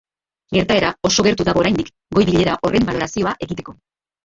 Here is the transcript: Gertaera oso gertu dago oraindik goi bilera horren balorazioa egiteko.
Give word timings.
Gertaera 0.55 0.89
oso 1.09 1.25
gertu 1.27 1.45
dago 1.51 1.61
oraindik 1.65 1.93
goi 2.19 2.25
bilera 2.33 2.57
horren 2.71 2.91
balorazioa 2.91 3.37
egiteko. 3.49 3.79